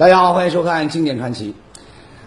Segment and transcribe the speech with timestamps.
[0.00, 1.54] 大家好，欢迎收看《经典传奇》。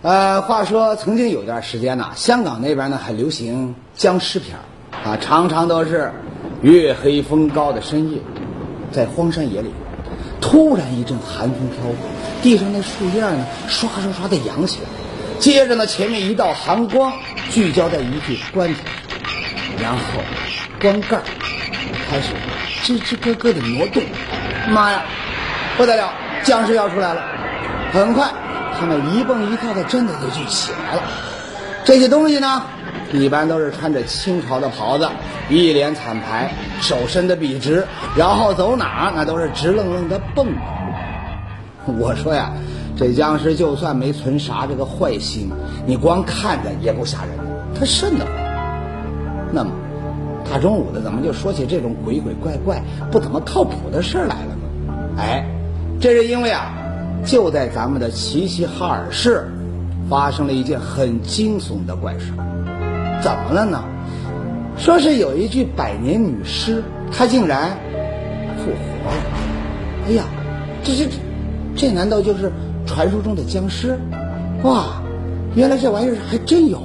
[0.04, 4.56] 呃，话说曾经有段时间呢，香港那边呢还流行僵尸片
[5.04, 6.12] 啊，常常都是
[6.62, 8.20] 月黑风高的深夜，
[8.92, 9.72] 在荒山野岭，
[10.40, 11.96] 突然一阵寒风飘过，
[12.44, 14.90] 地上那树叶呢刷刷刷的扬起来，
[15.40, 17.12] 接着呢前面一道寒光
[17.50, 18.82] 聚焦在一具棺材，
[19.82, 20.00] 然后
[20.80, 21.20] 棺盖
[22.08, 22.34] 开始
[22.84, 24.04] 吱吱咯咯的挪动，
[24.70, 25.02] 妈呀，
[25.76, 26.14] 不得了，
[26.44, 27.24] 僵尸要出来了！
[27.94, 28.28] 很快，
[28.80, 31.02] 他们一蹦一跳的，真的就就起来了。
[31.86, 32.64] 这些东西呢，
[33.14, 35.08] 一般都是穿着清朝的袍子，
[35.48, 36.52] 一脸惨白，
[36.82, 40.48] 手伸的笔直，然后走哪那都是直愣愣的蹦。
[41.86, 42.52] 我说呀，
[42.98, 45.52] 这僵尸就算没存啥这个坏心，
[45.86, 47.30] 你光看着也不吓人，
[47.80, 48.34] 他瘆得慌。
[49.52, 49.70] 那么，
[50.52, 52.82] 大中午的怎么就说起这种鬼鬼怪怪、
[53.12, 54.94] 不怎么靠谱的事儿来了呢？
[55.20, 55.46] 哎，
[56.02, 56.74] 这是因为啊。
[57.26, 59.48] 就在咱们的齐齐哈尔市，
[60.10, 62.34] 发生了一件很惊悚的怪事。
[63.22, 63.84] 怎么了呢？
[64.78, 67.78] 说是有一具百年女尸，她竟然
[68.58, 69.18] 复活了。
[70.08, 70.24] 哎呀，
[70.84, 71.08] 这这
[71.76, 72.52] 这，难道就是
[72.86, 73.98] 传说中的僵尸？
[74.64, 75.02] 哇，
[75.56, 76.82] 原来这玩意儿还真有，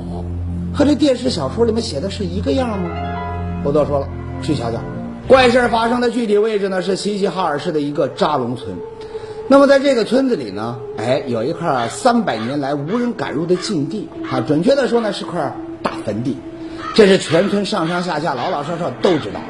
[0.72, 2.90] 和这电视小说里面写的是一个样吗？
[3.64, 4.08] 不多说了，
[4.42, 4.78] 去瞧瞧。
[5.26, 8.76] 怪事发生的具体位置呢，是齐齐哈尔市的一个扎龙村。
[9.50, 16.36] 那么在这个村子里呢，哎，有一块三百年来无人敢入的禁地啊，准确的说呢是块大坟地，
[16.94, 19.40] 这是全村上上下下老老少少都知道。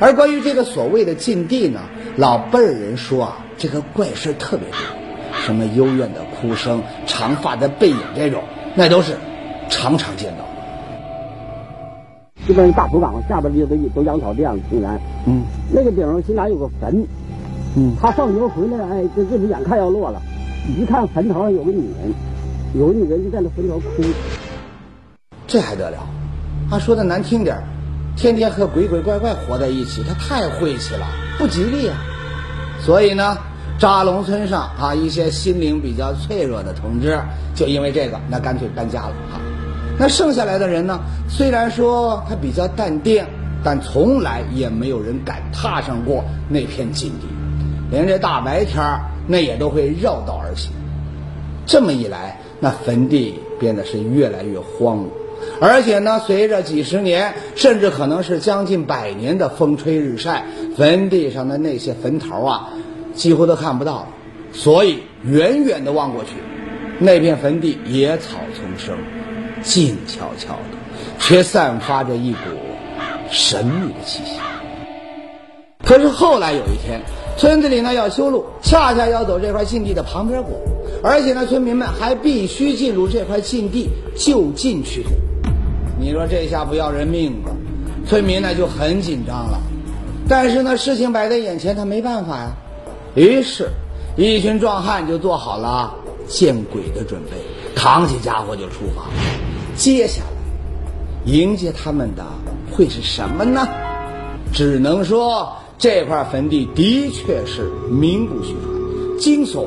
[0.00, 1.80] 而关于这个所谓的禁地呢，
[2.16, 4.78] 老辈儿人说啊，这个怪事特别多，
[5.44, 8.42] 什么幽怨的哭声、长发的背影这种，
[8.74, 9.12] 那都是
[9.68, 10.46] 常常见到的。
[12.48, 17.06] 这边大土岗下边的都都养草地样平然，嗯，那个顶上西南有个坟。
[17.78, 20.18] 嗯，他上牛回来，哎，这这不眼看要落了，
[20.78, 22.14] 一看坟头上有个女人，
[22.74, 24.02] 有个女人就在那坟头哭，
[25.46, 25.98] 这还得了？
[26.70, 27.62] 他说的难听点
[28.16, 31.06] 天天和鬼鬼怪怪活在一起，他太晦气了，
[31.38, 31.98] 不吉利啊！
[32.80, 33.36] 所以呢，
[33.78, 37.20] 扎龙村上啊，一些心灵比较脆弱的同志，
[37.54, 39.36] 就因为这个，那干脆搬家了啊。
[39.98, 40.98] 那剩下来的人呢，
[41.28, 43.22] 虽然说他比较淡定，
[43.62, 47.26] 但从来也没有人敢踏上过那片禁地。
[47.90, 50.72] 连这大白天儿，那也都会绕道而行。
[51.66, 55.08] 这么一来，那坟地变得是越来越荒芜，
[55.60, 60.44] 而且呢，随着几十年，甚至可能是将近百年的风吹日晒，
[60.76, 62.68] 坟地上的那些坟头啊，
[63.14, 64.08] 几乎都看不到了。
[64.52, 66.30] 所以，远远的望过去，
[67.00, 68.96] 那片坟地野草丛生，
[69.62, 70.76] 静悄悄的，
[71.18, 72.38] 却散发着一股
[73.28, 74.38] 神秘的气息。
[75.84, 77.00] 可是后来有一天。
[77.36, 80.58] 村子里呢要修路，恰恰要走这块禁地的旁边过，
[81.02, 85.10] 而且呢村民们还必须进入这块禁地就近取土。
[86.00, 87.54] 你说这下不要人命了，
[88.06, 89.60] 村民呢就很紧张了。
[90.26, 92.52] 但是呢事情摆在眼前，他没办法呀。
[93.14, 93.68] 于是，
[94.16, 95.94] 一群壮汉就做好了
[96.26, 97.32] 见鬼的准备，
[97.74, 99.02] 扛起家伙就出发。
[99.76, 102.24] 接下来，迎接他们的
[102.72, 103.68] 会是什么呢？
[104.54, 105.54] 只能说。
[105.78, 109.66] 这块坟地的确是名不虚传，惊悚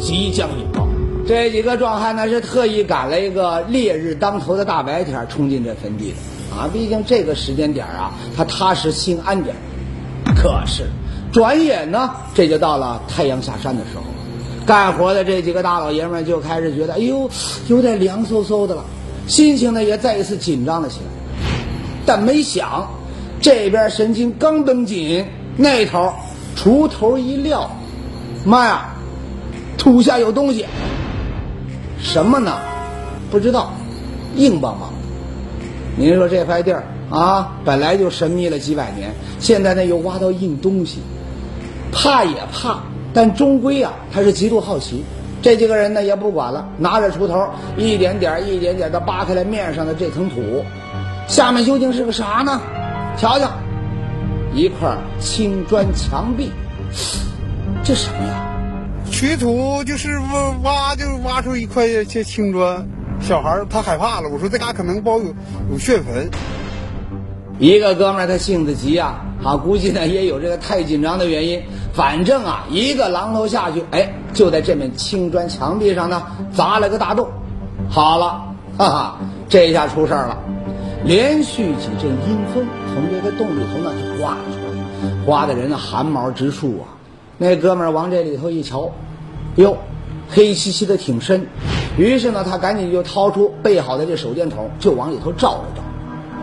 [0.00, 0.88] 即将引爆。
[1.24, 6.68] 这几个壮汉呢是特意赶了一个烈日当头的大白天冲进这坟地的啊！
[6.72, 9.54] 毕竟这个时间点啊，他踏实心安点。
[10.36, 10.84] 可是，
[11.32, 14.02] 转眼呢，这就到了太阳下山的时候，
[14.66, 17.30] 干活的这几个大老爷们就开始觉得，哎呦，
[17.68, 18.84] 有点凉飕飕的了，
[19.28, 21.06] 心情呢也再一次紧张了起来。
[22.04, 22.88] 但没想。
[23.46, 25.24] 这边神经刚绷紧，
[25.56, 26.12] 那头
[26.56, 27.70] 锄头一撂，
[28.44, 28.88] 妈呀，
[29.78, 30.66] 土下有东西，
[31.96, 32.58] 什么呢？
[33.30, 33.72] 不知道，
[34.34, 34.90] 硬邦邦。
[35.96, 40.98] 您说这块地儿啊，本来就神秘了几百年，现在呢又挖到硬东西，
[41.92, 42.80] 怕也怕，
[43.14, 45.04] 但终归啊，他是极度好奇。
[45.40, 50.64] 这几个人呢也不管了，拿着锄头，一点点、一点点的扒开了面上的这层土，
[51.28, 52.60] 下面究竟是个啥呢？
[53.16, 53.50] 瞧瞧，
[54.52, 56.52] 一块青砖墙壁，
[57.82, 58.42] 这什么呀？
[59.10, 62.86] 取土就是挖挖，就挖出一块这青砖。
[63.20, 65.34] 小孩他害怕了，我说这嘎可能包有
[65.72, 66.30] 有血坟。
[67.58, 71.62] 一个哥们儿他性子急啊，啊，估计呢也有这个太紧张的原因。
[71.94, 76.22] 反正啊，一个榔头下去，哎，就在这面青砖墙壁上呢
[76.52, 77.30] 砸了个大洞。
[77.88, 78.42] 好了，
[78.76, 79.18] 哈哈，
[79.48, 80.38] 这下出事儿了。
[81.06, 86.98] 连续几阵阴风从这个洞里头呢就刮了出来，刮的人呢汗毛直竖啊。
[87.38, 88.90] 那哥们儿往这里头一瞧，
[89.54, 89.76] 哟，
[90.28, 91.46] 黑漆漆的挺深。
[91.96, 95.82] 于是呢，他赶紧就掏出备好的这手电筒，就往里头照了照。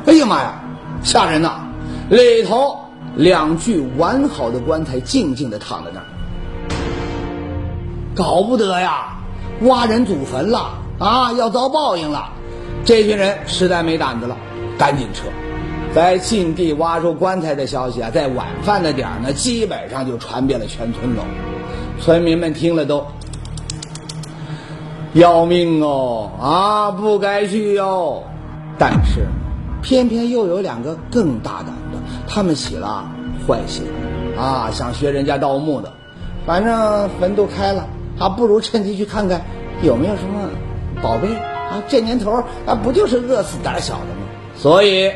[0.05, 0.63] 哎呀妈呀，
[1.03, 1.65] 吓人呐！
[2.09, 2.79] 里头
[3.17, 6.05] 两具完好的棺材静静地躺在那儿，
[8.15, 9.17] 搞不得呀！
[9.63, 10.69] 挖人祖坟了
[10.99, 12.29] 啊，要遭报应了！
[12.85, 14.35] 这群人实在没胆子了，
[14.83, 15.29] 赶紧撤。
[15.95, 21.23] 在禁地挖出棺材的消息啊，在晚饭的点儿呢，基本上就传遍了全村了。
[22.01, 23.05] 村民们听了都
[25.13, 28.23] 要命哦啊，不该去哟。
[28.77, 29.25] 但是，
[29.81, 33.09] 偏偏又有两个更大胆的，他们起了
[33.47, 33.85] 坏心
[34.37, 35.93] 啊，想学人家盗墓的。
[36.45, 37.87] 反正坟都开了，
[38.19, 39.41] 还不如趁机去看看
[39.81, 40.49] 有没有什么
[41.01, 41.81] 宝贝啊。
[41.87, 44.22] 这年头啊，不就是饿死胆小的吗？
[44.63, 45.11] 所以。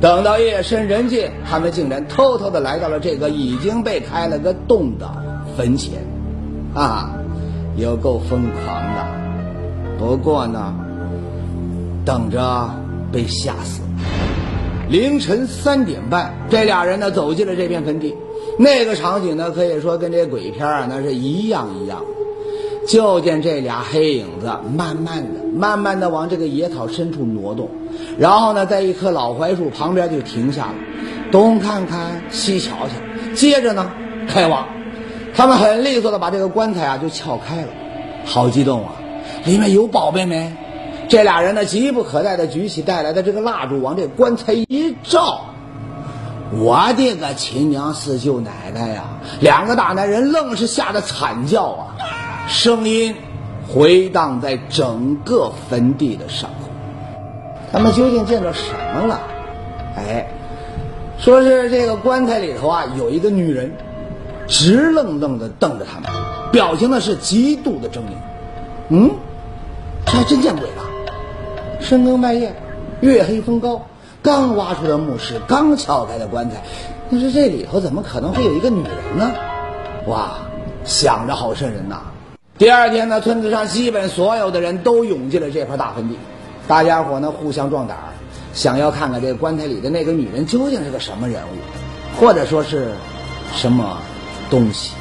[0.00, 5.06] 等到夜深人静，他们竟然偷偷的来到了这个已经被开了个洞的
[5.54, 5.98] 坟前，
[6.74, 7.12] 啊，
[7.76, 9.06] 有够疯狂的。
[9.98, 10.74] 不过呢，
[12.02, 12.70] 等着
[13.12, 13.82] 被吓死。
[14.88, 18.16] 凌晨三点半，这俩人呢走进了这片坟地，
[18.58, 22.02] 那个场景呢可以说跟这鬼片啊那是一样一样。
[22.90, 27.70] 就见这俩黑影子慢慢的、慢慢的往这个野草深处挪动，
[28.18, 30.74] 然后呢，在一棵老槐树旁边就停下了，
[31.30, 33.88] 东看看，西瞧瞧，接着呢，
[34.26, 34.66] 开挖。
[35.36, 37.68] 他们很利索的把这个棺材啊就撬开了，
[38.24, 38.90] 好激动啊！
[39.44, 40.52] 里面有宝贝没？
[41.08, 45.42] 这俩人呢急不可待的举起带来的这个蜡烛往这棺材一照，
[46.58, 49.04] 我的个亲娘四舅奶奶呀！
[49.38, 51.94] 两个大男人愣是吓得惨叫啊！
[52.50, 53.14] 声音
[53.68, 56.68] 回荡在整个坟地的上空，
[57.72, 59.20] 他们究竟见着什么了？
[59.96, 60.26] 哎，
[61.16, 63.72] 说是这个棺材里头啊有一个女人，
[64.48, 66.10] 直愣愣的瞪着他们，
[66.50, 68.14] 表情呢是极度的狰狞。
[68.88, 69.08] 嗯，
[70.04, 70.82] 这还真见鬼了！
[71.78, 72.52] 深更半夜，
[73.00, 73.80] 月黑风高，
[74.22, 76.56] 刚挖出的墓室，刚撬开的棺材，
[77.12, 79.30] 但是这里头怎么可能会有一个女人呢？
[80.08, 80.32] 哇，
[80.84, 82.02] 想着好瘆人呐！
[82.60, 86.18] 第二天呢，村子上基本所有的人都涌进了这块大坟地，
[86.68, 88.12] 大家伙呢互相壮胆儿，
[88.52, 92.92] 想要看看这棺材里的那个女人究竟是个什么人物，或者说是
[93.54, 93.96] 什么
[94.50, 94.92] 东西。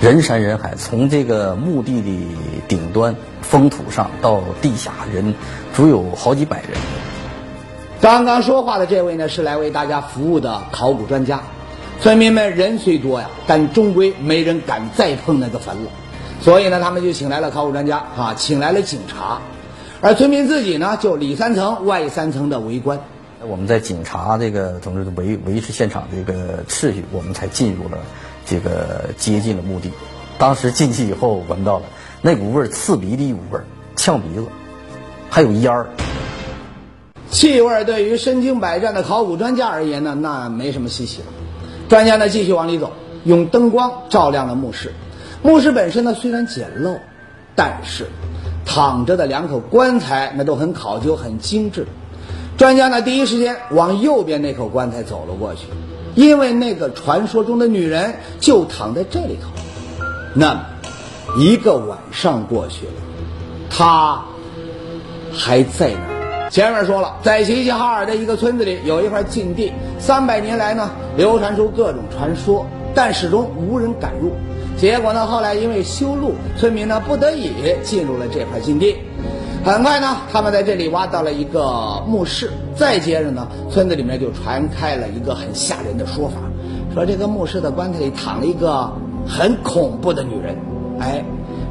[0.00, 2.08] 人山人海，从这个墓地的
[2.66, 5.34] 顶端封土上到地下，人
[5.74, 6.70] 足有好几百人。
[8.00, 11.42] 刚刚说话的这位呢，是来为大家服务的考古专家。
[12.00, 15.90] 村民们人虽多呀，但终归没人敢再碰那个坟了。
[16.40, 19.40] 所以呢，他们就请来了考古专家，啊，请来了警察，
[20.00, 22.98] 而村民自己呢，就里三层外三层的围观。
[23.46, 27.98] 我们在警察这个总之维维持现场这个秩序，我们才进入了
[28.46, 29.90] 这个接近了墓地。
[30.38, 31.84] 当时进去以后，闻到了
[32.22, 33.64] 那股味儿，刺鼻的一股味儿，
[33.96, 34.46] 呛鼻子，
[35.28, 35.88] 还有烟儿。
[37.30, 41.26] 气味对于身经百战的考古专家而言呢，那没什么稀奇了。
[41.88, 42.92] 专家呢，继续往里走，
[43.24, 44.92] 用灯光照亮了墓室。
[45.42, 46.98] 墓室本身呢虽然简陋，
[47.54, 48.06] 但是
[48.66, 51.86] 躺着的两口棺材那都很考究、很精致。
[52.58, 55.66] 专家呢第一时间往右边那口棺材走了过去，
[56.14, 59.48] 因为那个传说中的女人就躺在这里头。
[60.34, 60.60] 那么
[61.38, 62.92] 一个晚上过去了，
[63.70, 64.22] 她
[65.32, 66.50] 还在那儿。
[66.50, 74.32] 前面说了，在齐齐哈尔的一个村子里有一块禁地，三百年来呢流传出各种传说，但始终无人敢入。
[74.80, 75.26] 结果呢？
[75.26, 77.52] 后来因为修路，村民呢不得已
[77.84, 78.96] 进入了这块禁地。
[79.62, 82.50] 很快呢，他们在这里挖到了一个墓室。
[82.74, 86.36] 再接着呢，村子里面就传开了一个很吓人的说法，
[86.94, 88.90] 说这个墓室的棺材里躺了一个
[89.28, 90.56] 很恐怖的女人。
[90.98, 91.22] 哎，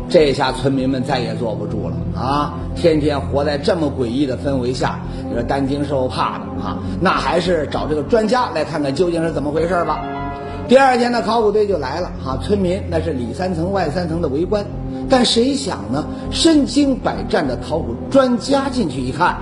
[0.08, 2.54] 这下村民们再也坐不住了啊！
[2.76, 10.00] 天天活在这么诡异的氛围下，你说担惊受怕的啊，那还是找这个专家来看看究竟是怎么回事吧。
[10.70, 14.64] 第二天呢，考古队就来了哈，村民那是里三层外三层的围观，
[15.10, 19.36] 但谁想呢，身经百战的考古专家进去一看，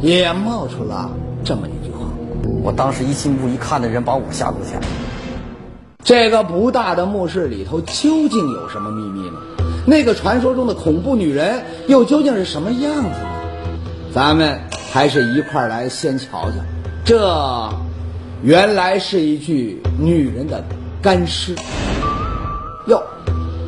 [0.00, 1.10] 也冒出了
[1.44, 2.06] 这么一句话。
[2.62, 4.80] 我当时一进屋一看，那人把我吓够呛。
[6.04, 9.38] 这个不大的墓室里头究竟有什么秘密呢？
[9.88, 13.28] 那个传说中的恐怖女人又究竟是什么样子呢？
[14.14, 14.60] 咱们
[14.92, 16.52] 还是一块来先瞧瞧
[17.04, 17.89] 这。
[18.42, 20.64] 原来是一具女人的
[21.02, 21.54] 干尸，
[22.86, 23.02] 哟，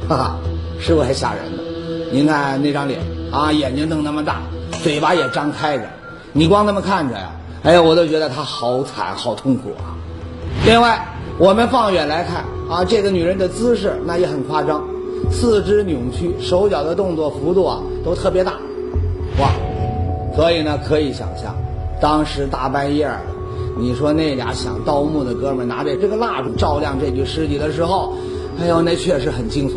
[0.09, 0.37] 哈哈，
[0.81, 1.63] 是不是还吓人呢？
[2.11, 2.99] 您看那张脸
[3.31, 4.41] 啊，眼睛瞪那么大，
[4.83, 5.85] 嘴巴也张开着，
[6.33, 9.93] 你光那么看着呀，哎呀，我都觉得她好惨，好痛苦啊。
[10.65, 11.07] 另外，
[11.39, 14.83] 我们放远来看啊，这个女人的姿势那也很夸张，
[15.31, 18.53] 四肢扭曲，手脚的动作幅度啊都特别大，
[19.39, 19.51] 哇！
[20.35, 21.55] 所以呢，可以想象，
[22.01, 23.21] 当时大半夜的，
[23.83, 28.15] 你说那俩想盗墓的哥们拿着这个蜡烛照亮这具尸体的时候，
[28.61, 29.73] 哎呦，那确实很惊悚。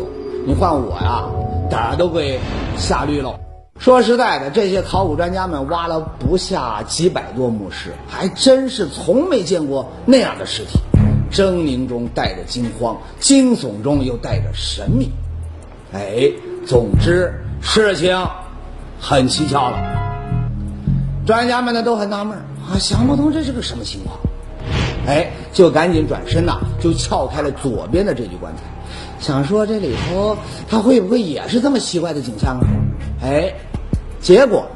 [0.46, 1.24] 你换我呀，
[1.68, 2.38] 胆儿都给
[2.78, 3.34] 吓绿了。
[3.80, 10.78] 说实在的，这些考古专家们挖了不下几百多墓室，还真是从没见过那样的尸体，
[11.32, 15.10] 狰狞中带着惊慌，惊悚中又带着神秘。
[15.92, 16.30] 哎，
[16.64, 18.16] 总之事情
[19.00, 19.78] 很蹊跷了。
[21.26, 24.18] 专家们呢都很纳闷啊，想不通这是个什么情况。
[25.06, 28.62] 哎，就赶紧转身呐，就撬开了左边的这具棺材，
[29.20, 30.36] 想说这里头
[30.68, 32.66] 他会不会也是这么奇怪的景象啊？
[33.22, 33.54] 哎，
[34.20, 34.66] 结果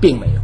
[0.00, 0.40] 并没有。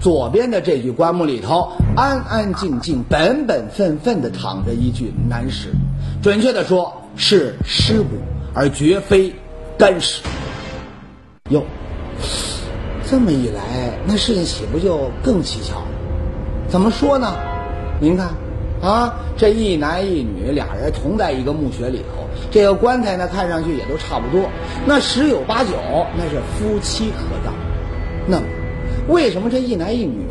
[0.00, 5.74] 左边的这具棺木里头，安安静静、本本分分的躺着一具男尸，
[6.22, 8.16] 准确的说是尸骨，
[8.54, 9.34] 而绝非
[9.76, 10.22] 干尸。
[11.50, 11.62] 哟。
[13.14, 15.86] 这么一来，那事情岂不就更蹊跷了？
[16.66, 17.32] 怎么说呢？
[18.00, 18.34] 您看，
[18.82, 24.50] 啊，这一男一女俩人同在一个墓穴里头，这个棺材呢，看上去也都差不多，
[24.84, 25.70] 那十有八九
[26.18, 27.54] 那是夫妻合葬。
[28.26, 28.42] 那，
[29.06, 30.26] 为什么这一男一女，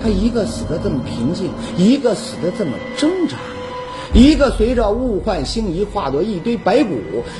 [0.00, 3.36] 他一个死的这么平静，一个死的这么挣扎？
[4.14, 6.94] 一个随着物换星移化作一堆白骨，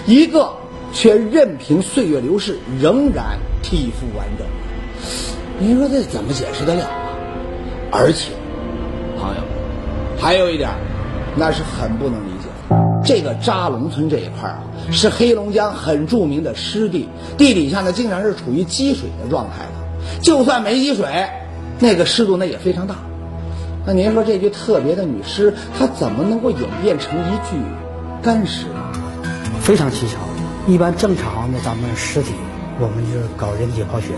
[0.08, 0.52] 一个
[0.92, 4.44] 却任凭岁月流逝，仍然体肤完整。
[5.62, 7.14] 您说这怎么解释得了啊？
[7.92, 8.32] 而且，
[9.16, 9.48] 朋友们，
[10.18, 10.68] 还有一点，
[11.36, 12.76] 那是很不能理解的。
[13.04, 14.58] 这个扎龙村这一块啊，
[14.90, 20.20] 是黑龙江很著名的湿地，地底下呢经常是处于积水的状态的。
[20.20, 21.28] 就算没积水，
[21.78, 22.96] 那个湿度那也非常大。
[23.86, 27.56] 那您说这具特别的女尸，它怎么能够演变成一具
[28.20, 28.82] 干尸呢？
[29.60, 30.18] 非常蹊跷。
[30.66, 32.32] 一般正常的咱们尸体，
[32.80, 34.08] 我们就是搞人体刨穴。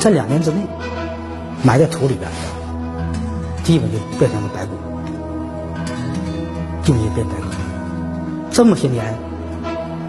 [0.00, 0.56] 在两年之内，
[1.62, 4.72] 埋在土里边的，基本就变成了白骨，
[6.82, 7.44] 就已经变白骨。
[8.50, 9.14] 这么些年，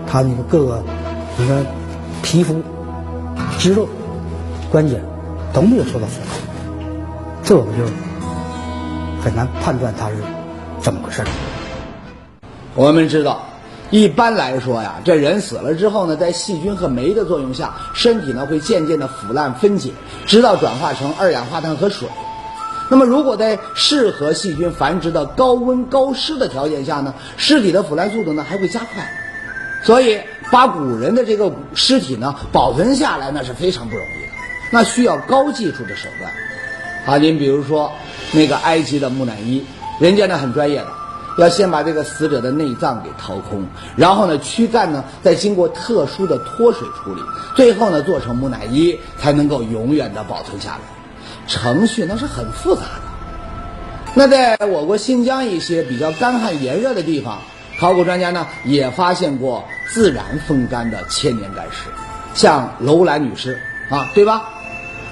[0.08, 0.84] 他那个各个，
[1.38, 1.66] 你看，
[2.24, 2.62] 皮肤、
[3.60, 3.90] 肌肉、
[4.72, 5.02] 关节
[5.52, 6.38] 都没有受到损害，
[7.44, 7.84] 这我们就
[9.22, 10.16] 很难判断他是
[10.80, 11.22] 怎么回事
[12.76, 13.42] 我们知道。
[13.92, 19.92] 一般来说呀，这人死了之后呢，在细菌和酶的作用下，身体呢会渐渐的腐烂分解，
[20.26, 22.08] 直到转化成二氧化碳和水。
[22.90, 29.12] 那么，如果在适合细菌繁殖的高温高湿的条件下呢，尸体的腐烂速度呢还会加快。
[29.84, 30.22] 所以，
[30.52, 34.32] 把古人的这个尸体呢保存下来，那是非常不容易的，
[34.72, 36.32] 那需要高技术的手段。
[37.06, 37.92] 啊，您比如说
[38.32, 39.66] 那个埃及的木乃伊，
[40.00, 41.01] 人家呢很专业的。
[41.38, 47.22] 要先把这个死者的内脏给掏空，然后呢，躯干呢再经过特殊的脱水处理，
[47.56, 50.80] 最后呢做成木乃伊，才能够永远的保存下来。
[51.48, 53.02] 程序那是很复杂的。
[54.14, 57.40] 那在我国新疆一些比较干旱炎热的地方，
[57.80, 61.90] 考古专家呢也发现过自然风干的千年干尸，
[62.34, 63.58] 像楼兰女尸
[63.90, 64.44] 啊，对吧？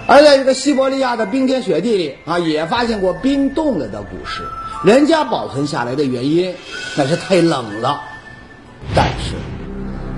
[0.06, 4.44] 而在这个西伯利亚的冰天雪地里啊，也发现过冰冻了的古尸。
[4.84, 6.54] 人家保存下来的原因，
[6.96, 8.02] 那是太冷了。
[8.96, 9.36] 但是，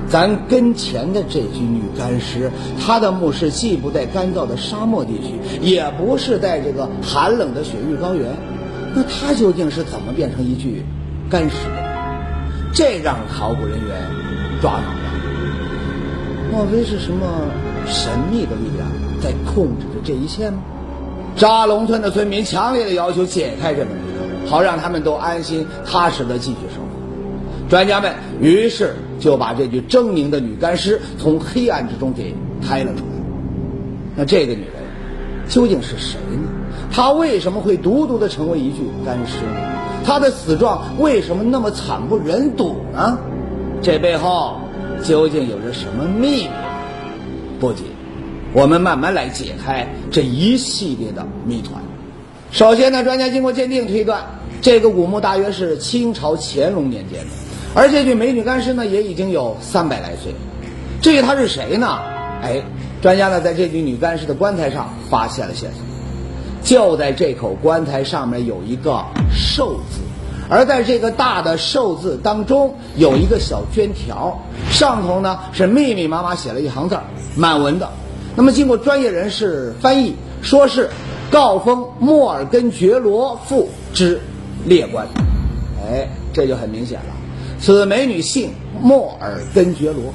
[0.07, 8.35] 咱跟前的这具女干尸，她的墓室既不在干燥的沙漠地区，也不是在这个寒冷的雪域高原，
[8.93, 10.85] 那她究竟是怎么变成一具
[11.27, 11.81] 干尸的？
[12.71, 14.09] 这让考古人员
[14.61, 15.11] 抓挠了。
[16.51, 17.25] 莫非是什么
[17.87, 18.87] 神秘的力量
[19.21, 20.59] 在控制着这一切吗？
[21.35, 24.10] 扎龙村的村民强烈的要求解开这门。
[24.47, 26.89] 好让他们都安心踏实的继续生活。
[27.69, 33.11] 专家们于是就把这具狰狞的女干尸从黑暗之中给抬了出来。
[34.15, 34.73] 那这个女人
[35.47, 36.49] 究竟是谁呢？
[36.91, 39.55] 她为什么会独独的成为一具干尸呢？
[40.03, 43.17] 她的死状为什么那么惨不忍睹呢？
[43.81, 44.57] 这背后
[45.01, 46.49] 究竟有着什么秘密？
[47.59, 47.83] 不急，
[48.53, 51.81] 我们慢慢来解开这一系列的谜团。
[52.51, 54.25] 首先呢，专家经过鉴定推断，
[54.61, 57.27] 这个古墓大约是清朝乾隆年间的，
[57.73, 60.35] 而这具美女干尸呢，也已经有三百来岁。
[61.01, 61.87] 至于她是谁呢？
[62.41, 62.61] 哎，
[63.01, 65.79] 专家呢在这具女干尸的棺材上发现了线索，
[66.61, 69.01] 就在这口棺材上面有一个
[69.33, 70.01] “寿”字，
[70.49, 74.37] 而在这个大的“寿”字当中有一个小绢条，
[74.69, 77.03] 上头呢是密密麻麻写了一行字儿，
[77.37, 77.89] 满文的。
[78.35, 80.89] 那么经过专业人士翻译，说是。
[81.31, 84.19] 告封莫尔根觉罗父之
[84.65, 85.07] 列官，
[85.81, 87.15] 哎，这就很明显了。
[87.59, 90.13] 此美女姓莫尔根觉罗。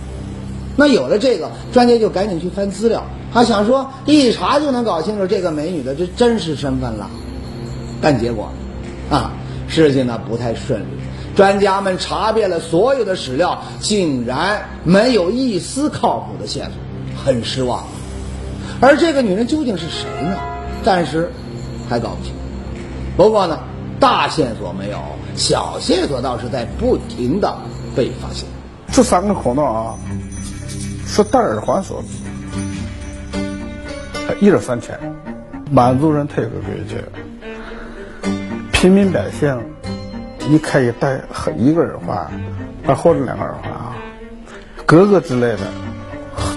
[0.76, 7.08] 那有了这个，专家就赶紧去翻资料，他想说一查就能搞清楚这个美女的这真实身份了。
[8.02, 8.50] 但结果，
[9.08, 9.32] 啊，
[9.68, 10.86] 事情呢不太顺利。
[11.34, 17.84] 专家们查遍了所有的史料，竟然没有一丝靠谱的线索，很失望。
[18.80, 20.36] 而这个女人究竟是谁呢？
[20.86, 21.28] 暂时
[21.88, 22.32] 还搞不清。
[23.16, 23.58] 不过呢，
[23.98, 24.98] 大线索没有，
[25.34, 27.58] 小线索倒是在不停的
[27.96, 28.48] 被发现。
[28.92, 29.96] 这三个口闹啊，
[31.04, 32.08] 是戴耳环所致，
[34.40, 34.96] 一日三千，
[35.72, 37.02] 满族人忒个规矩，
[38.70, 39.60] 平民百姓。
[40.48, 41.20] 你可以戴
[41.58, 42.16] 一个耳环，
[42.86, 43.96] 啊或者两个耳环啊，
[44.86, 45.58] 格格之类的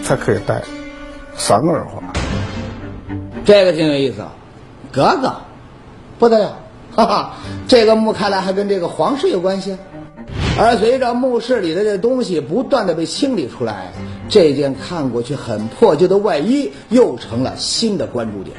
[0.03, 0.61] 才可以戴
[1.35, 1.98] 三个耳环。
[3.49, 4.17] 这个挺有意思，
[4.91, 5.33] 格格
[6.19, 6.59] 不得了，
[6.95, 7.33] 哈哈，
[7.67, 9.75] 这个墓看来还跟这个皇室有关系。
[10.55, 13.91] 而随着墓室里的这东西不断的被清理出来，
[14.29, 18.55] 这件看过去很破旧的外衣又成了新的关注点。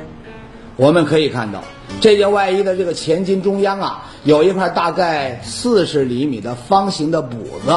[0.74, 1.62] 我们可以看到，
[2.00, 7.70] 这件外衣的这个前襟中央啊，有一块大概四十厘米的方形的补子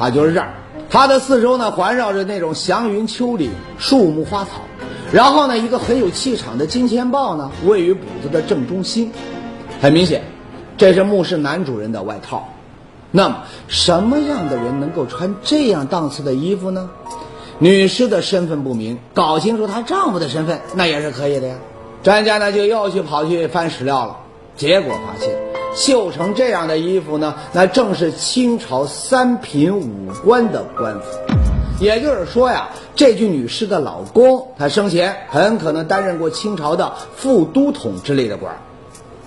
[0.00, 0.52] 啊，就是这儿。
[0.90, 4.62] 它的四周呢环绕着那种祥云丘陵、树木花草，
[5.12, 9.10] 然后呢，一个很有气场的金钱豹呢位于补子的正中心。
[9.80, 10.22] 很明显，
[10.76, 12.48] 这是墓室男主人的外套。
[13.12, 16.90] 那么，什么样的人能够穿这样档次的衣服呢？
[17.58, 21.54] 女尸的身份不明，搞清楚她丈夫的身份那也是可以的呀。
[22.02, 24.16] 专家呢就又去跑去翻史料了，
[24.56, 25.34] 结果发现
[25.74, 31.45] 绣成这样的衣服呢，那正是清朝三品武官的官服。
[31.78, 38.58] 也就是说呀，这具女尸的老公，他生前很可能担任过清朝的副都统之类的官儿。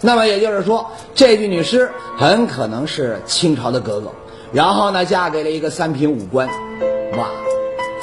[0.01, 4.11] 那么也就是说，这具女尸很可能是清朝的格格，
[4.51, 6.47] 然后呢嫁给了一个三品武官。
[7.17, 7.27] 哇，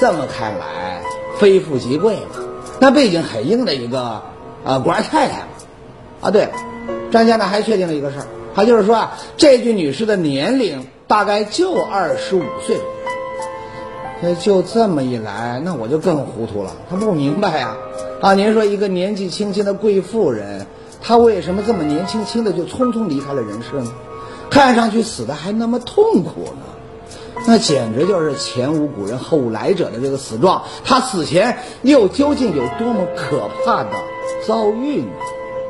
[0.01, 1.03] 这么看来，
[1.39, 2.45] 非富即贵嘛，
[2.79, 4.23] 那背景很硬的一个。
[4.65, 5.49] 啊，官太太嘛，
[6.23, 6.51] 啊，对了，
[7.13, 12.77] 专家呢还确定了一个事儿，他就是说啊，这具女尸的年龄大概就二十五岁。
[14.23, 17.77] 那就这么一来，那我就更糊涂了，他不明白呀，
[18.21, 20.67] 啊，您说一个年纪轻轻的贵妇人，
[21.03, 23.93] 她为什么这么年轻轻的就匆匆离开了人世呢？
[24.49, 27.11] 看上去死的还那么痛苦呢，
[27.47, 30.63] 那简直就是前无古人后无来者的这个死状。
[30.85, 33.91] 他死前又究竟有多么可怕的？
[34.47, 35.09] 遭遇呢？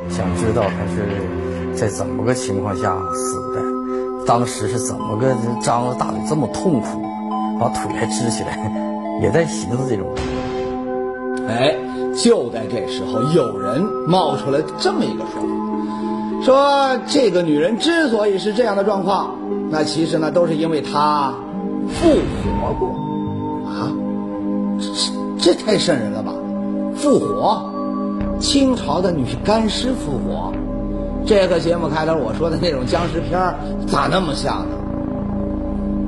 [0.09, 4.25] 想知道他是在怎么个情况下死的？
[4.25, 7.06] 当时是怎么个张着大嘴这么痛苦，
[7.59, 8.71] 把腿还支起来？
[9.21, 10.07] 也在寻思这种。
[11.47, 11.75] 哎，
[12.15, 19.35] 就在这时候，有人冒出来这么一个说法，说这个女人之所以是这样的状况，
[19.71, 21.33] 那其实呢都是因为她
[21.89, 22.89] 复活过
[23.65, 23.89] 啊！
[25.39, 26.31] 这这太瘆人了吧？
[26.95, 27.73] 复活？
[28.39, 30.53] 清朝的女干尸复活，
[31.25, 33.31] 这个节目开头我说的那种僵尸片
[33.87, 34.76] 咋那么像呢？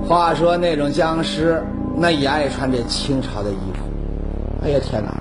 [0.10, 1.64] 话说那种僵尸，
[1.96, 4.66] 那也爱穿这清朝的衣服。
[4.66, 5.14] 哎呀天哪，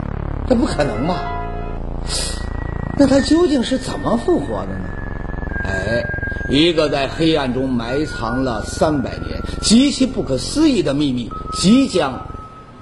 [0.49, 1.45] 这不可能吧？
[2.97, 4.89] 那他究竟是怎么复活的呢？
[5.65, 6.03] 哎，
[6.49, 12.27] 一个在黑暗中埋藏了三百年、极其不可思议的秘密即将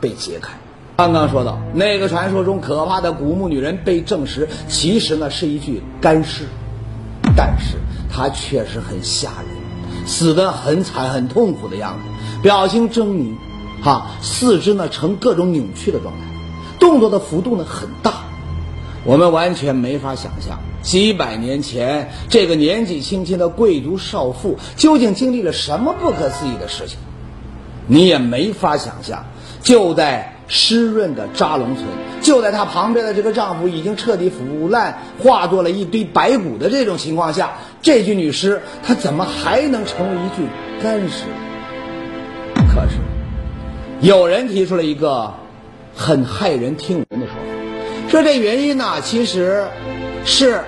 [0.01, 0.53] 被揭开。
[0.99, 6.45] 刚刚说到那个传说中可怕的古墓女人被证实，其实呢是一具干尸，
[7.37, 9.56] 但是她确实很吓人，
[10.07, 13.35] 死得很惨很痛苦的样子，表情狰狞，
[13.83, 16.21] 哈，四肢呢呈各种扭曲的状态，
[16.79, 18.12] 动作的幅度呢很大，
[19.05, 26.99] 我们完全没法想象几百年前这个年纪轻轻的贵族少妇究竟经历了什么不可思议的事情，
[27.87, 29.27] 你也没法想象，
[29.61, 30.33] 就在。
[30.49, 31.85] 湿润的扎龙村，
[32.23, 37.55] 就在她旁边的这个丈夫已经彻底腐烂，化作了一堆白骨的这种情况下，
[37.87, 40.49] 这具女尸她怎么还能成为一具
[40.83, 41.22] 干尸？
[42.75, 42.96] 可是，
[44.01, 45.33] 有人提出了一个
[45.94, 49.64] 很骇人听闻的说法，说这原因呢，其实
[50.25, 50.62] 是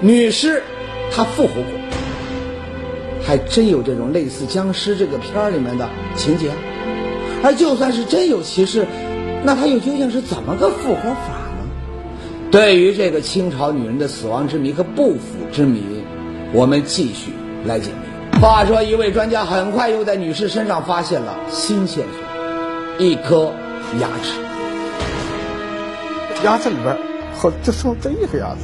[0.00, 0.60] 女尸
[1.12, 1.64] 她复活过，
[3.24, 6.50] 还真有这种类似僵尸这个片儿里面的情节。
[7.44, 8.84] 而就算是真有其事，
[9.44, 11.45] 那她又究竟是怎么个复活法？
[12.50, 15.20] 对于这个清朝女人的死亡之谜和不腐
[15.52, 15.82] 之谜，
[16.52, 17.32] 我们继续
[17.64, 18.40] 来解密。
[18.40, 23.52] 话说，一位专家很快又在女士身上发现了新线索：一颗
[24.00, 24.40] 牙齿。
[26.44, 26.96] 牙齿里边
[27.34, 28.60] 好就剩这一颗牙齿，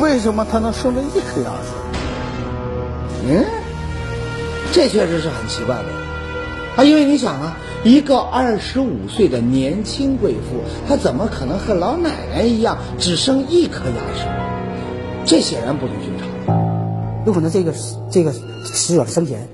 [0.00, 1.74] 为什么他能剩这一颗牙齿？
[3.28, 3.44] 嗯。
[4.70, 5.84] 这确实是很奇怪的
[6.76, 6.84] 啊！
[6.84, 14.26] 因为你想啊，一个二十五岁的年轻贵妇，她怎么可能和老奶奶一样只剩一颗牙齿？
[15.24, 16.28] 这显然不同寻常。
[17.26, 17.74] 有可能这个
[18.10, 19.48] 这个死者生前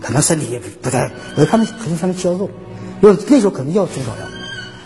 [0.00, 2.50] 可能身体也不太，我看他可能上面消瘦，
[3.00, 4.26] 有那时候可能要中草药，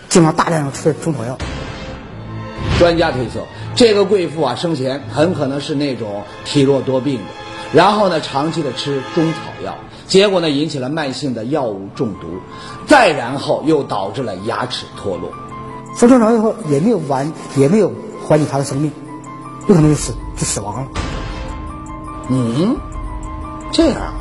[0.09, 1.37] 经常大量的吃中草药。
[2.79, 3.41] 专家推测，
[3.75, 7.23] 这个贵妇啊，生前很可能是那种体弱多病的，
[7.73, 12.27] 然后呢，长期的吃中草药，结果呢，引起了慢性的药物中毒，
[12.87, 15.31] 再然后又导致了牙齿脱落。
[15.95, 17.93] 服中草药以后也没有完，也没有
[18.27, 18.91] 缓解他的生命，
[19.69, 20.89] 有可能就死就死亡了。
[22.29, 22.77] 嗯，
[23.73, 24.13] 这样啊，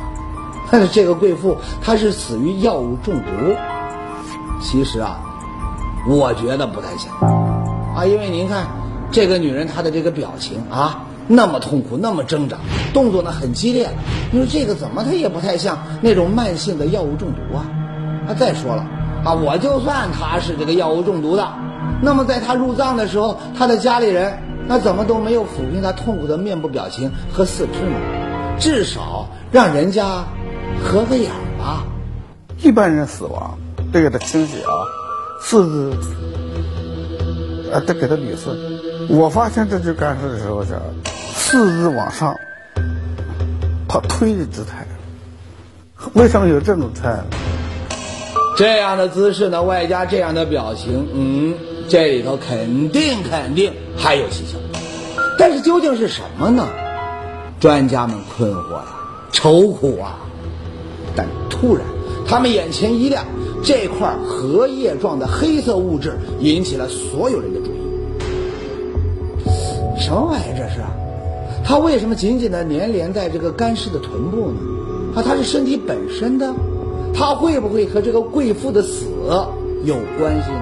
[0.70, 3.56] 但是这个贵妇她是死于药物中毒，
[4.60, 5.20] 其实啊，
[6.08, 7.12] 我觉得不太像。
[7.94, 8.66] 啊，因为您看，
[9.10, 12.58] 这个女人她的这个表情啊，那么痛苦，那么挣扎，
[12.92, 13.88] 动作呢很激烈。
[14.32, 17.62] 你说这个怎么他也不太像那种慢性的药物中毒啊？
[18.26, 18.84] 啊，再说了，
[19.24, 21.48] 啊，我就算他是这个药物中毒的，
[22.02, 27.96] 那么在他入葬的时候，他的家里人那怎么都没有抚平他痛苦的面部表情和四肢呢？
[28.58, 30.24] 至少让人家
[30.82, 31.84] 合个眼吧。
[32.58, 33.56] 一般人死亡，
[33.92, 34.72] 这个的清洗啊，
[35.40, 35.96] 四肢。
[37.72, 38.58] 啊，得给他捋顺。
[39.08, 40.74] 我发现这具干尸的时候是
[41.50, 42.38] 四肢往上，
[43.88, 44.86] 他推的姿态。
[46.12, 47.18] 为什么有这种态？
[48.56, 51.56] 这样的姿势呢，外加这样的表情，嗯，
[51.88, 54.58] 这里头肯定肯定还有蹊跷。
[55.36, 56.68] 但是究竟是什么呢？
[57.58, 58.84] 专家们困惑呀，
[59.32, 60.20] 愁苦啊。
[61.16, 61.84] 但突然，
[62.28, 63.24] 他们眼前一亮。
[63.64, 67.80] 这块荷叶状的黑色物质引起了所有人的注意。
[69.98, 70.80] 什么玩意儿这是？
[71.64, 74.60] 它为什么紧紧的粘连在这个干尸的臀部呢？
[75.14, 76.52] 啊，它是身体本身的？
[77.14, 79.06] 它会不会和这个贵妇的死
[79.84, 80.60] 有关系呢？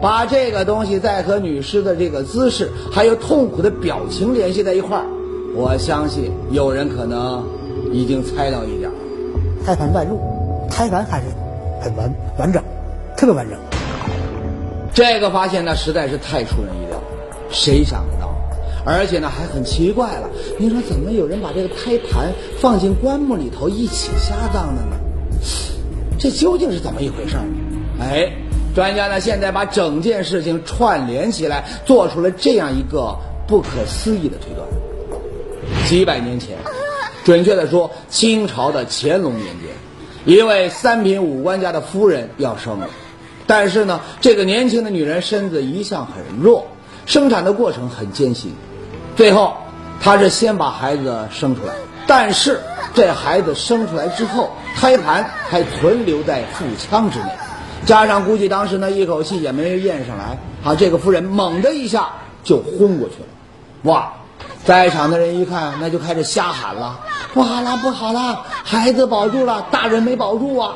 [0.00, 5.04] 把这个东西再和女尸的这个姿势还有痛苦的表情联系在一块儿，
[5.54, 7.44] 我相信有人可能
[7.92, 8.90] 已经猜到一点。
[9.64, 10.18] 胎盘外露，
[10.70, 11.26] 胎盘还是？
[11.80, 12.60] 很完完整，
[13.16, 13.56] 特别完整。
[14.92, 17.00] 这个发现呢，实在是太出人意料，
[17.50, 18.17] 谁想得到？
[18.84, 20.28] 而且呢，还很奇怪了。
[20.58, 24.96] 您说怎么有人把这个胎盘放进棺木里头一起下葬的呢？
[26.18, 27.36] 这究竟是怎么一回事？
[28.00, 28.32] 哎，
[28.74, 34.66] 专家呢现在把整件事情串联起来，做出了这样一个不可思议的推断：
[35.86, 36.56] 几百年前，
[37.24, 39.68] 准确的说，清朝的乾隆年间。
[40.24, 42.88] 一位三品武官家的夫人要生了，
[43.46, 46.66] 但是呢，这个年轻的女人身子一向很弱，
[47.08, 48.54] 生产的过程很艰辛。
[49.16, 49.54] 最后，
[49.98, 51.72] 他是先把孩子生出来，
[52.06, 52.60] 但是
[52.92, 57.30] 这孩子生出来之后，胎盘还存留在腹腔之内，
[57.86, 62.10] 加上估计当时呢一口气也没咽上来，啊，这个夫人猛的一下
[62.44, 63.28] 就昏过去了。
[63.84, 64.12] 哇，
[64.64, 67.00] 在场的人一看，那就开始瞎喊了。
[67.32, 68.44] 不好了，不好了！
[68.64, 70.74] 孩子保住了，大人没保住啊！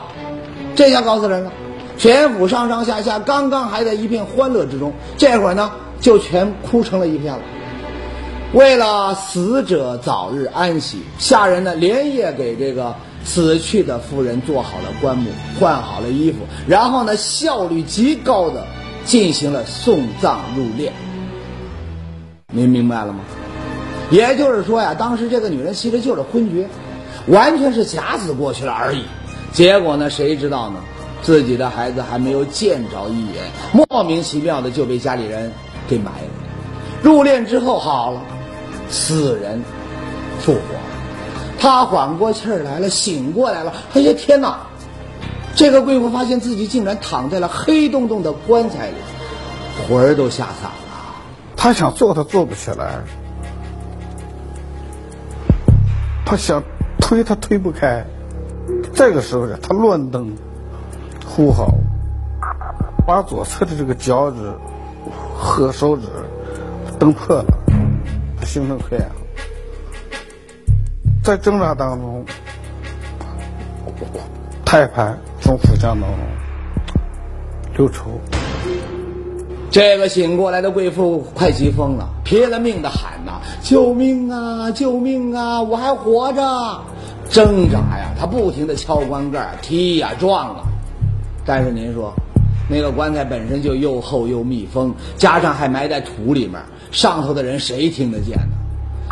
[0.75, 1.53] 这下搞死人了。
[1.99, 7.41] 全府上上下下刚刚还在一片欢乐之中，这会儿呢就全哭成了一片了。
[8.53, 16.39] 为了死者早日安息，下人呢连夜给这个死去的夫人做好了棺木，换好了衣服，
[16.69, 18.67] 然后呢效率极高的
[19.07, 20.91] 进行了送葬入殓。
[22.53, 23.21] 您明白了吗？
[24.11, 26.69] 也就是说呀，当时这个女人其实就是昏厥，
[27.29, 29.05] 完全是假死过去了而已。
[29.53, 30.81] 结果呢，谁知道呢？
[31.23, 35.51] 自己的孩子还没有见着一眼，莫名其妙的就被家里人
[35.89, 36.29] 给埋了。
[37.03, 38.23] 入殓之后好了，
[38.89, 39.63] 死人
[40.41, 40.61] 复活，
[41.59, 43.73] 他缓过气儿来了，醒过来了。
[43.95, 44.61] 哎呀天哪！
[45.55, 48.95] 这个贵妇发现自己竟然躺在了黑洞洞的棺材里，
[49.87, 50.73] 魂儿都吓散了。
[51.57, 53.01] 他想坐，他坐不起来。
[56.25, 56.63] 他想
[56.99, 58.03] 推，他推不开。
[58.95, 60.35] 这个时候，他乱蹬，
[61.27, 61.69] 呼号，
[63.07, 64.39] 把左侧的这个脚趾
[65.43, 66.07] 和手指
[67.01, 67.45] 蹬破了，
[68.45, 69.07] 形成溃疡。
[71.23, 72.25] 在挣扎当中，
[74.65, 76.19] 胎盘从腹腔当中
[77.77, 78.21] 流出。
[79.69, 84.71] 这个醒过来的贵妇快急疯了，拼了命的喊呐：“救命啊！
[84.71, 85.61] 救命啊！
[85.61, 86.81] 我还活着！”
[87.29, 90.63] 挣扎呀，她不停的敲棺盖、踢呀、撞啊。
[91.45, 92.15] 但是您说，
[92.73, 96.59] 那个棺材本身就又厚又密封，加上还埋在土里面，
[96.91, 98.57] 上头的人谁听得见呢？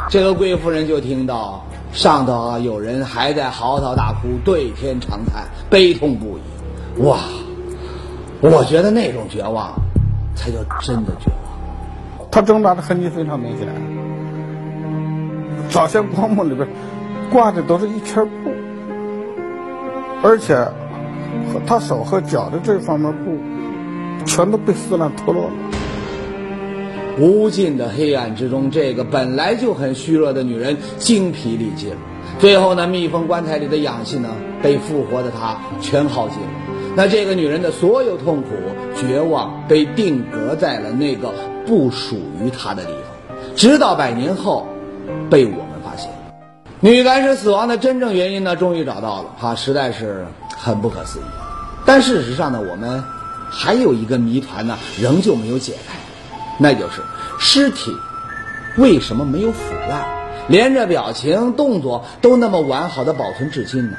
[0.09, 7.03] 这个贵夫人就听到上头啊有人还在嚎啕大哭，对天长叹，悲痛不已。
[7.03, 7.19] 哇，
[8.41, 9.75] 我觉得那种绝望，
[10.35, 12.29] 才叫真的绝望。
[12.31, 13.69] 他挣扎的痕迹非常明显。
[15.69, 16.67] 早先棺木里边
[17.31, 18.51] 挂的都是一圈布，
[20.23, 20.67] 而且
[21.53, 23.37] 和他手和脚的这方面布
[24.27, 25.53] 全都被撕烂脱落了。
[27.19, 31.93] 无尽的黑暗之中，这个本来就很虚弱的女人精疲力尽。
[32.39, 34.31] 最后呢，密封棺材里的氧气呢，
[34.63, 36.49] 被复活的她全耗尽了。
[36.97, 38.49] 那这个女人的所有痛苦、
[38.97, 41.33] 绝望，被定格在了那个
[41.67, 44.67] 不属于她的地方，直到百年后，
[45.29, 46.11] 被我们发现。
[46.81, 50.27] 女干尸死亡的真正原因呢，终于找到了，哈，实在是
[50.61, 51.23] 很不可思议。
[51.87, 53.03] 但事实上呢，我们
[53.51, 55.99] 还有一个谜团呢，仍旧没有解开。
[56.59, 57.01] 那就是
[57.39, 57.91] 尸体
[58.77, 60.07] 为什么没有腐烂，
[60.49, 63.97] 连着表情动作都那么完好的保存至今呢？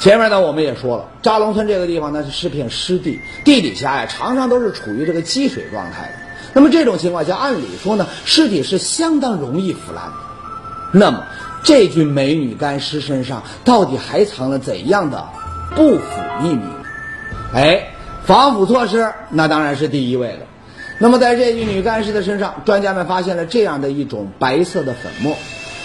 [0.00, 6.14] 前面呢我们也说了，扎龙村这个地方呢是片湿地，地底下呀常常都是处于这个积水状态的。
[6.54, 10.12] 那么这种情况下，按理说呢尸体是相当容易腐烂的。
[10.90, 11.24] 那么
[11.62, 15.28] 这具美女干尸身上到底还藏了怎样的
[15.74, 16.04] 不腐
[16.40, 16.62] 秘密？
[17.54, 17.88] 哎，
[18.24, 20.40] 防腐措施那当然是第一位的。
[20.98, 25.36] 那么，在这具女干尸的身上，专家们发现了这样的一种白色的粉末，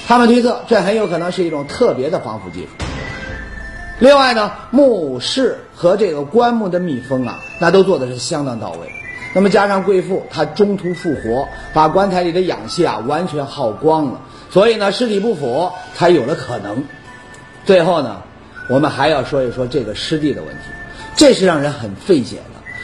[0.08, 2.70] 他们推测这很有可能是一种特别的防腐技术。
[4.00, 8.78] 另外呢，墓室和这个棺木的密封啊，那都做的是相当到位。
[9.34, 16.84] 那么加上贵妇她中途复活，把棺材里的氧气啊完全耗光了，所以呢，尸体不腐才有了可能。
[17.66, 18.22] 最后呢，
[18.68, 20.64] 我们还要说一说这个湿地的问题，
[21.16, 22.44] 这是让人很费解的。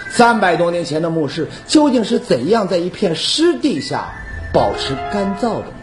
[0.09, 4.13] 三百多年前的墓室究竟是怎样在一片湿地下
[4.53, 5.73] 保持干燥的呢？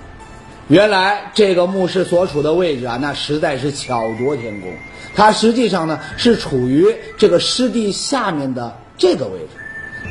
[0.69, 4.73] 原来这个墓室所处的位置啊，那实在是巧夺天工。
[5.17, 9.49] 它实际上呢是处于这个湿地下面的这个位置，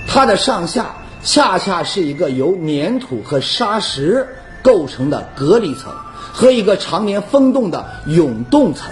[0.07, 4.27] 它的上下恰恰是一个由粘土和沙石
[4.61, 5.93] 构成的隔离层
[6.33, 8.91] 和一个常年封冻的永冻层。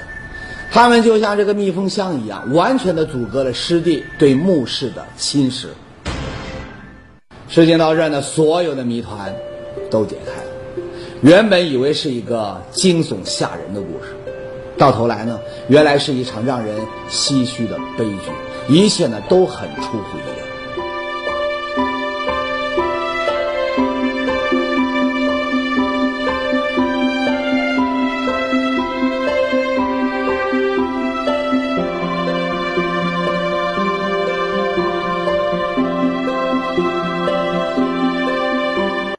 [0.72, 5.68] 他们就像这个密封箱一样，完全的阻隔了湿地对墓室的侵蚀。
[7.50, 9.34] 事情到这呢，所有的谜团
[9.90, 10.48] 都解开了。
[11.22, 14.14] 原本以为是一个惊悚吓人的故事，
[14.78, 16.78] 到头来呢，原来是一场让人
[17.10, 18.32] 唏嘘的悲剧。
[18.68, 20.27] 一切呢都很出乎意料。